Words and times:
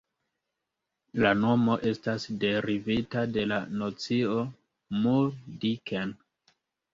La 1.23 1.33
nomo 1.41 1.75
estas 1.89 2.25
derivita 2.43 3.27
de 3.35 3.43
la 3.51 3.59
nocio 3.83 4.39
"moor-dicken". 5.05 6.17